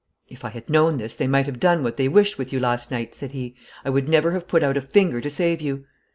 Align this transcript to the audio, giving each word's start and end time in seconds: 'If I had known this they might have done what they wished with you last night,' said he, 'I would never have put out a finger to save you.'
'If 0.27 0.43
I 0.43 0.49
had 0.49 0.67
known 0.67 0.97
this 0.97 1.15
they 1.15 1.27
might 1.27 1.45
have 1.45 1.59
done 1.59 1.83
what 1.83 1.95
they 1.97 2.07
wished 2.07 2.39
with 2.39 2.51
you 2.51 2.59
last 2.59 2.89
night,' 2.89 3.13
said 3.13 3.33
he, 3.33 3.53
'I 3.85 3.91
would 3.91 4.09
never 4.09 4.31
have 4.31 4.47
put 4.47 4.63
out 4.63 4.75
a 4.75 4.81
finger 4.81 5.21
to 5.21 5.29
save 5.29 5.61
you.' 5.61 5.85